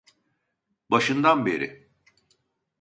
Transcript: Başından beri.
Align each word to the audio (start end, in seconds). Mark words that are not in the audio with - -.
Başından 0.89 1.45
beri. 1.45 1.91